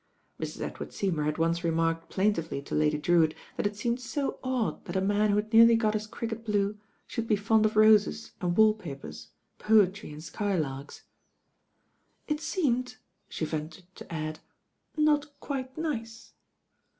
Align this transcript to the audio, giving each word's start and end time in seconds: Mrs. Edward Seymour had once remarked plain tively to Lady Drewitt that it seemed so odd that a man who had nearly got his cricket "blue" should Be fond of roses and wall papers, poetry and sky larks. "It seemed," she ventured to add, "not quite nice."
Mrs. 0.39 0.61
Edward 0.61 0.91
Seymour 0.93 1.25
had 1.25 1.37
once 1.37 1.63
remarked 1.63 2.09
plain 2.09 2.33
tively 2.33 2.65
to 2.65 2.73
Lady 2.73 2.97
Drewitt 2.97 3.35
that 3.55 3.67
it 3.67 3.75
seemed 3.77 3.99
so 4.01 4.39
odd 4.43 4.83
that 4.85 4.95
a 4.95 4.99
man 4.99 5.29
who 5.29 5.35
had 5.35 5.53
nearly 5.53 5.75
got 5.75 5.93
his 5.93 6.07
cricket 6.07 6.43
"blue" 6.43 6.79
should 7.05 7.27
Be 7.27 7.35
fond 7.35 7.67
of 7.67 7.75
roses 7.77 8.31
and 8.41 8.57
wall 8.57 8.73
papers, 8.73 9.29
poetry 9.59 10.11
and 10.11 10.23
sky 10.23 10.57
larks. 10.57 11.03
"It 12.27 12.39
seemed," 12.41 12.97
she 13.29 13.45
ventured 13.45 13.85
to 13.93 14.11
add, 14.11 14.39
"not 14.97 15.39
quite 15.39 15.77
nice." 15.77 16.33